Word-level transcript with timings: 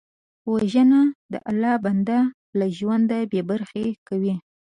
وژنه 0.51 1.01
د 1.31 1.33
الله 1.49 1.75
بنده 1.85 2.19
له 2.57 2.65
ژونده 2.77 3.17
بېبرخې 3.31 3.87
کوي 4.07 4.35